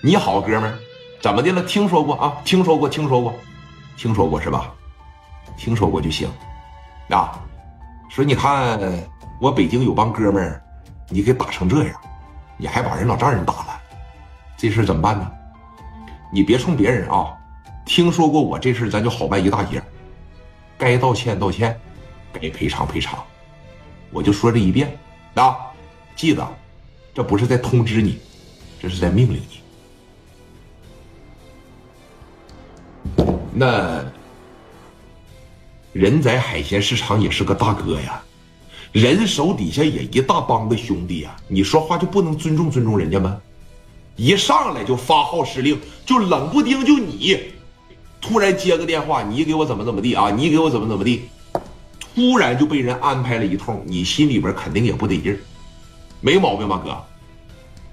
[0.00, 0.78] 你好，哥们儿，
[1.20, 1.60] 怎么的了？
[1.64, 2.40] 听说过啊？
[2.44, 3.34] 听说过，听说过，
[3.96, 4.72] 听说过是吧？
[5.56, 6.30] 听说过就行。
[7.10, 7.36] 啊，
[8.08, 8.78] 说你看
[9.40, 10.62] 我北京有帮哥们儿，
[11.08, 12.00] 你给打成这样，
[12.56, 13.80] 你还把人老丈人打了，
[14.56, 15.28] 这事怎么办呢？
[16.32, 17.36] 你别冲别人啊！
[17.84, 19.82] 听说过我这事咱就好办一大截。
[20.76, 21.76] 该道歉道歉，
[22.32, 23.18] 该赔偿赔偿，
[24.12, 24.96] 我就说这一遍
[25.34, 25.56] 啊！
[26.14, 26.48] 记得，
[27.12, 28.20] 这不是在通知你，
[28.80, 29.60] 这是在命令你。
[33.58, 34.04] 那
[35.92, 38.22] 人在海鲜市场也是个大哥呀，
[38.92, 43.36] 人手底下也一大帮子兄弟呀，你说话就不能尊重尊重人家吗？
[44.14, 45.76] 一上来就发号施令，
[46.06, 47.36] 就冷不丁就你，
[48.20, 50.30] 突然接个电话，你给我怎么怎么地啊？
[50.30, 51.22] 你给我怎么怎么地？
[52.14, 55.38] 突然就被人安排了一通，你心里边肯定也不得劲儿，
[56.20, 56.96] 没毛病吧，哥？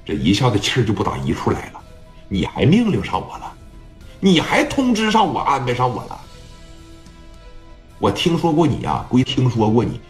[0.05, 1.81] 这一下子气儿就不打一处来了，
[2.29, 3.51] 你还命令上我了？
[4.25, 6.19] 你还通知上我，安排上我了。
[7.99, 10.01] 我听说过你呀，归听说过你，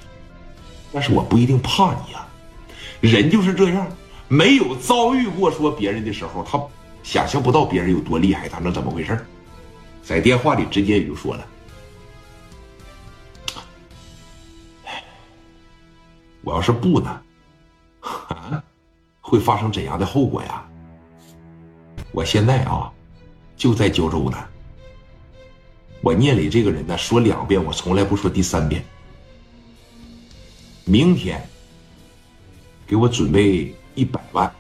[0.94, 2.26] 但是我不一定怕你呀。
[3.02, 3.86] 人就是这样，
[4.30, 6.58] 没有遭遇过说别人的时候，他
[7.04, 9.20] 想象不到别人有多厉害，他能怎么回事
[10.02, 11.46] 在电话里直接也就说了
[16.42, 17.22] ：“我要是不呢，
[18.00, 18.64] 啊，
[19.20, 20.66] 会发生怎样的后果呀？
[22.14, 22.90] 我现在啊。”
[23.56, 24.38] 就在九州呢。
[26.02, 28.84] 我聂磊这个人呢，说两遍我从来不说第三遍。
[30.84, 31.44] 明天
[32.86, 34.52] 给我准备一百万，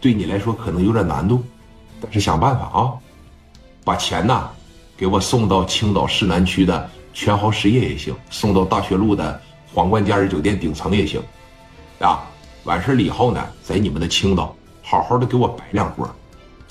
[0.00, 1.42] 对你来说可能有点难度，
[2.00, 2.94] 但是想办法啊，
[3.84, 4.50] 把钱呢
[4.96, 9.42] 给我送到青岛市南区的全豪实业也行，送到大学路的
[9.74, 11.20] 皇冠假日酒店顶层也行，
[11.98, 12.24] 啊，
[12.64, 16.08] 完事了以后呢，在你们的青岛好好的给我摆两桌。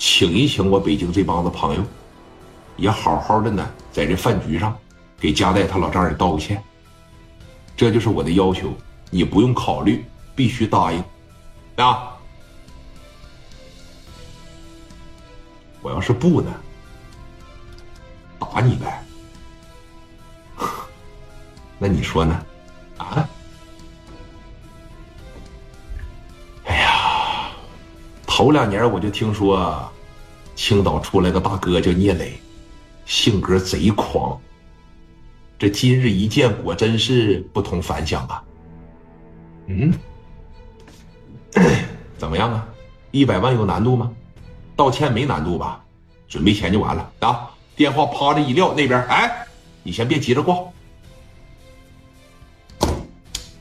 [0.00, 1.84] 请一请我北京这帮子朋友，
[2.78, 4.74] 也好好的呢，在这饭局上
[5.18, 6.60] 给佳代他老丈人道个歉。
[7.76, 8.72] 这就是我的要求，
[9.10, 10.02] 你不用考虑，
[10.34, 11.04] 必须答应。
[11.76, 12.16] 啊！
[15.82, 16.50] 我要是不呢，
[18.38, 19.04] 打你呗。
[21.78, 22.42] 那你说呢？
[28.40, 29.92] 头两年我就听说，
[30.56, 32.40] 青岛出来个大哥叫聂磊，
[33.04, 34.40] 性格贼狂。
[35.58, 38.42] 这今日一见，果真是不同凡响啊。
[39.66, 39.92] 嗯，
[42.16, 42.66] 怎么样啊？
[43.10, 44.10] 一百万有难度吗？
[44.74, 45.84] 道歉没难度吧？
[46.26, 47.50] 准备钱就完了啊！
[47.76, 49.46] 电话啪的一撂，那边哎，
[49.82, 50.56] 你先别急着挂。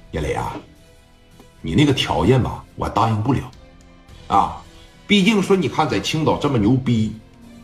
[0.09, 0.55] 聂磊啊，
[1.61, 3.51] 你那个条件吧，我答应不了，
[4.29, 4.63] 啊。
[5.09, 7.15] 毕竟说，你看在青岛这么牛逼，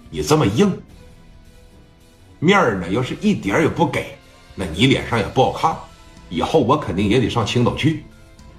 [0.10, 0.76] 你这么硬，
[2.40, 4.18] 面儿呢，要是一点也不给，
[4.56, 5.78] 那你脸上也不好看。
[6.28, 8.04] 以后我肯定也得上青岛去。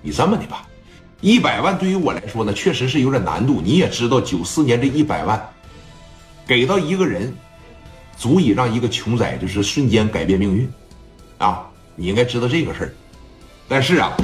[0.03, 0.69] 你这么的吧，
[1.21, 3.61] 一百万对于我来说呢，确实是有点难度。
[3.61, 5.45] 你也知道，九四年这一百万，
[6.47, 7.35] 给到一个人，
[8.17, 10.71] 足以让一个穷仔就是瞬间改变命运，
[11.39, 12.95] 啊，你应该知道这个事儿。
[13.67, 14.17] 但是啊。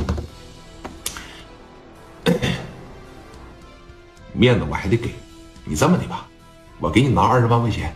[4.33, 5.11] 面子我还得给，
[5.65, 6.27] 你这么的吧，
[6.81, 7.95] 我给你拿二十万块钱，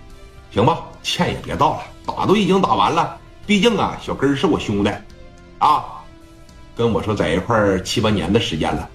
[0.50, 0.80] 行吧？
[1.02, 3.18] 欠也别道了，打都已经打完了。
[3.46, 4.90] 毕竟啊，小根是我兄弟，
[5.58, 5.84] 啊，
[6.76, 8.88] 跟我说在一块七八年的时间了，